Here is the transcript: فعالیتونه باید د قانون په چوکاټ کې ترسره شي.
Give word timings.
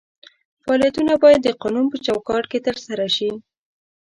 فعالیتونه 0.63 1.13
باید 1.23 1.39
د 1.43 1.49
قانون 1.61 1.85
په 1.91 1.97
چوکاټ 2.05 2.43
کې 2.51 2.59
ترسره 2.67 3.07
شي. 3.15 3.31